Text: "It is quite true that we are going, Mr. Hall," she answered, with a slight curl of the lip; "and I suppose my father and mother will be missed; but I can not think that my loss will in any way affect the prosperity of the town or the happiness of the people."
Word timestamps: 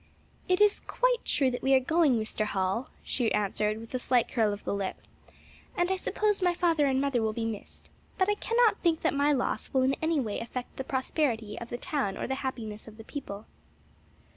"It 0.49 0.59
is 0.59 0.79
quite 0.87 1.23
true 1.25 1.51
that 1.51 1.61
we 1.61 1.75
are 1.75 1.79
going, 1.79 2.17
Mr. 2.19 2.43
Hall," 2.43 2.89
she 3.03 3.31
answered, 3.35 3.79
with 3.79 3.93
a 3.93 3.99
slight 3.99 4.27
curl 4.29 4.51
of 4.51 4.63
the 4.63 4.73
lip; 4.73 4.95
"and 5.77 5.91
I 5.91 5.95
suppose 5.95 6.41
my 6.41 6.55
father 6.55 6.87
and 6.87 6.99
mother 6.99 7.21
will 7.21 7.33
be 7.33 7.45
missed; 7.45 7.91
but 8.17 8.27
I 8.27 8.33
can 8.33 8.57
not 8.57 8.77
think 8.81 9.03
that 9.03 9.13
my 9.13 9.31
loss 9.31 9.71
will 9.71 9.83
in 9.83 9.95
any 10.01 10.19
way 10.19 10.39
affect 10.39 10.77
the 10.77 10.83
prosperity 10.83 11.55
of 11.59 11.69
the 11.69 11.77
town 11.77 12.17
or 12.17 12.25
the 12.25 12.33
happiness 12.41 12.87
of 12.87 12.97
the 12.97 13.03
people." 13.03 13.45